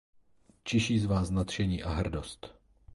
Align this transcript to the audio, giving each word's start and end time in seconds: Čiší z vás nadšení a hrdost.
Čiší 0.63 0.99
z 0.99 1.05
vás 1.05 1.29
nadšení 1.29 1.83
a 1.83 1.89
hrdost. 1.89 2.53